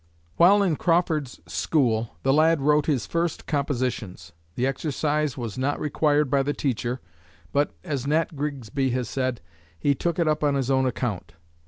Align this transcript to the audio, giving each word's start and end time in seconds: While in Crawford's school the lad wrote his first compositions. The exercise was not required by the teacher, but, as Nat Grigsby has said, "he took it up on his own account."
While 0.37 0.63
in 0.63 0.77
Crawford's 0.77 1.41
school 1.45 2.15
the 2.23 2.33
lad 2.33 2.59
wrote 2.59 2.87
his 2.87 3.05
first 3.05 3.45
compositions. 3.45 4.31
The 4.55 4.65
exercise 4.65 5.37
was 5.37 5.59
not 5.59 5.79
required 5.79 6.27
by 6.27 6.41
the 6.41 6.55
teacher, 6.55 7.01
but, 7.51 7.75
as 7.83 8.07
Nat 8.07 8.35
Grigsby 8.35 8.89
has 8.93 9.07
said, 9.07 9.41
"he 9.77 9.93
took 9.93 10.17
it 10.17 10.27
up 10.27 10.43
on 10.43 10.55
his 10.55 10.71
own 10.71 10.87
account." 10.87 11.35